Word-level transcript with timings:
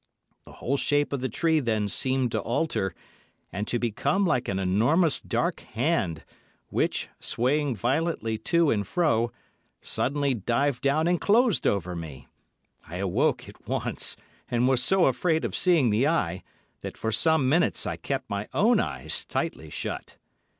The 0.45 0.53
whole 0.53 0.77
shape 0.77 1.13
of 1.13 1.21
the 1.21 1.29
tree 1.29 1.59
then 1.59 1.87
seemed 1.87 2.31
to 2.31 2.39
alter, 2.39 2.95
and 3.51 3.67
to 3.67 3.77
become 3.77 4.25
like 4.25 4.47
an 4.47 4.57
enormous 4.57 5.21
dark 5.21 5.59
hand, 5.59 6.25
which, 6.69 7.07
swaying 7.19 7.75
violently 7.75 8.39
to 8.39 8.71
and 8.71 8.87
fro, 8.87 9.31
suddenly 9.83 10.33
dived 10.33 10.81
down 10.81 11.07
and 11.07 11.21
closed 11.21 11.67
over 11.67 11.95
me. 11.95 12.25
I 12.87 12.95
awoke 12.97 13.47
at 13.47 13.67
once, 13.67 14.17
but 14.49 14.61
was 14.63 14.81
so 14.81 15.05
afraid 15.05 15.45
of 15.45 15.55
seeing 15.55 15.91
the 15.91 16.07
eye, 16.07 16.41
that 16.79 16.97
for 16.97 17.11
some 17.11 17.47
minutes 17.47 17.85
I 17.85 17.95
kept 17.95 18.27
my 18.27 18.47
own 18.55 18.79
eyes 18.79 19.23
tightly 19.23 19.69
shut. 19.69 20.17